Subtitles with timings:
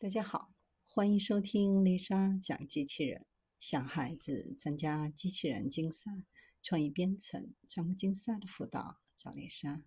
[0.00, 0.54] 大家好，
[0.84, 3.26] 欢迎收听丽莎讲机器人。
[3.58, 6.12] 小孩子参加机器人竞赛、
[6.62, 9.82] 创意编程、创客竞赛的辅导，找丽莎。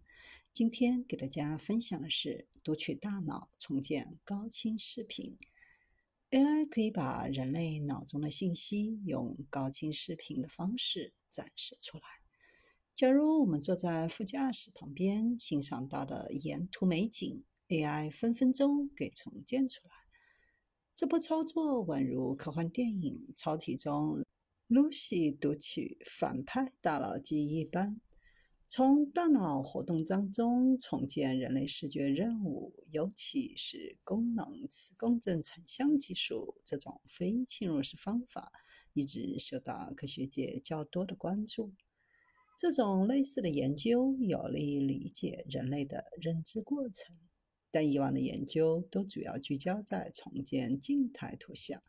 [0.52, 5.38] 今天给大家分享的是读取大脑、重建高清视频。
[6.32, 12.04] AI 可以把人类脑中的信息用高清视频的方式展示出来。
[12.94, 17.46] 假如我们坐在副驾驶旁边，欣赏到的沿途美景。
[17.72, 19.94] AI 分分钟给重建出来，
[20.94, 24.26] 这波操作宛如科幻电影《超体》中
[24.68, 28.02] Lucy 读取反派大脑记忆一般。
[28.68, 38.52] 从大脑活动当中重建人类视觉任务，尤其是功能磁共振成像技术这种非侵入式方法，
[38.92, 41.72] 一直受到科学界较多的关注。
[42.58, 47.16] 这种类似的研究有利于理解人类的认知过程。
[47.72, 51.82] 但以往的研究都主要聚焦在重建静态图像，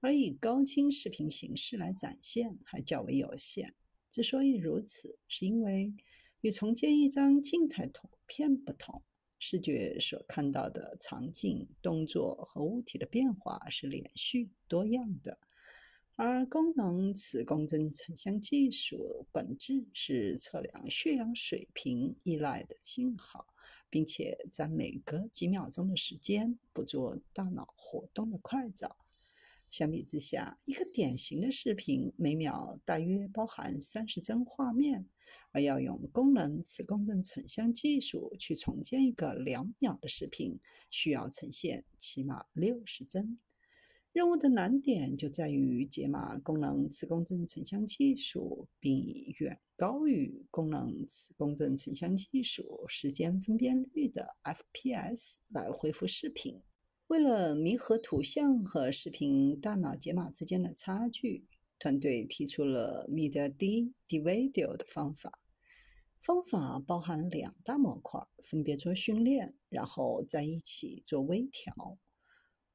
[0.00, 3.74] 而以高清视频形式来展现还较为有限。
[4.10, 5.94] 之所以如此，是因为
[6.42, 9.02] 与重建一张静态图片不同，
[9.38, 15.38] 视觉所看到的场景、动作和物体的变化是连续多样的，
[16.14, 23.46] 而功能磁共振成像技术本质是测量血氧水平依赖的信号。
[23.90, 28.96] 并且在每隔几秒钟的时间捕捉大脑活动的快照。
[29.70, 35.08] 相比之下，一个典型的视频每秒大约包含三十帧画面，
[35.50, 43.38] 而要用功能磁共振成像技术去重建一个两秒的视频，需要呈现起码六十帧。
[44.16, 56.62] 任务的难点就在于解码功能磁共振成像技术，并以远高于功能磁共振成像技术时间分辨率的 FPS 来恢复视频。
[57.08, 61.44] 为了弥合图像和视频大脑解码之间的差距，
[61.78, 65.42] 团队提出了 Media D D Video 的方法。
[66.22, 71.98] 方法包含两大模块，分别做训练，然后在一起做微调。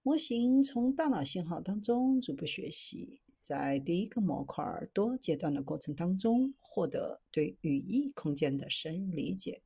[0.04, 4.64] 模型从大脑信号当中逐步学习，在第一个模块
[4.94, 9.62] 多阶段的过程当中，获得对语义空间的深入理解。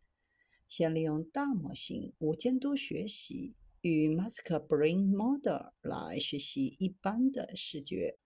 [0.67, 8.17] 先利用大模型无监督学习与 Mask Brain Model 来学习一般的视觉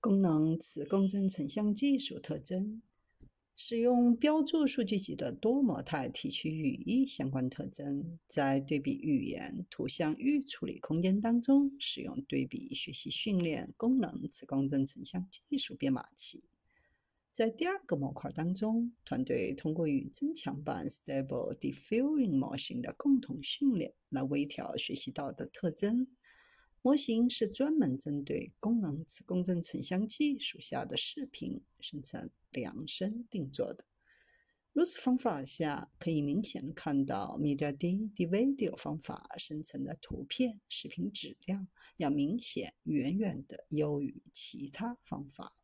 [0.00, 2.80] 功能磁共振成像技术特征。
[3.62, 16.44] 使用标注数据集的多模态提取语义相关特征，在对比语言、图像预处理空间当中使用对比学习训练功能磁共振成像技术编码器。
[17.32, 26.06] 在第二个模块当中，团队通过与增强版 Stable Diffusion 模型的共同训练来微调学习到的特征。
[26.82, 33.84] 模型是专门针对功能磁共振成像技术下的视频生成量身定做的。
[34.72, 45.59] 如此方法下，可以明显地看到 Media D Video 方法生成的图片视频质量要明显远远的优于其他方法。